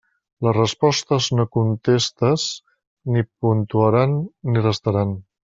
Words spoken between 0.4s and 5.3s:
Les respostes no contestes ni puntuaran ni restaran.